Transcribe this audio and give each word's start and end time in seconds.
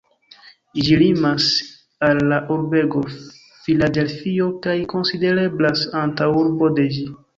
Ĝi 0.85 0.95
limas 1.01 1.49
al 2.07 2.21
la 2.31 2.39
urbego 2.55 3.03
Filadelfio 3.67 4.49
kaj 4.65 4.77
konsidereblas 4.95 5.85
antaŭurbo 6.05 6.73
de 6.81 6.89
ĝi. 6.97 7.07